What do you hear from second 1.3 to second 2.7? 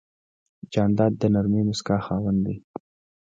نرمې موسکا خاوند دی.